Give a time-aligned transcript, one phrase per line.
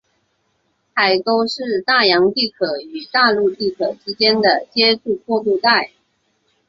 [0.95, 5.91] 海沟是大洋地壳与大陆地壳之间的接触过渡带。